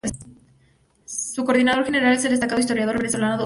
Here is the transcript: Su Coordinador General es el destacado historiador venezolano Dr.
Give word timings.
Su 1.05 1.45
Coordinador 1.45 1.85
General 1.85 2.13
es 2.13 2.23
el 2.25 2.31
destacado 2.31 2.59
historiador 2.59 2.97
venezolano 2.97 3.33
Dr. 3.33 3.39